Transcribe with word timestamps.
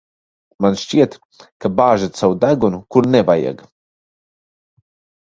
Man 0.65 0.77
šķiet, 0.83 1.17
ka 1.65 1.71
bāžat 1.81 2.23
savu 2.23 2.39
degunu, 2.47 2.83
kur 2.97 3.13
nevajag. 3.19 3.65